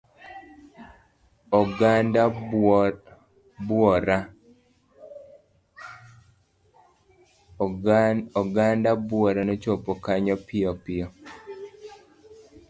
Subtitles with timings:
[8.41, 11.07] Oganda buora nochopo kanyo piyo piyo.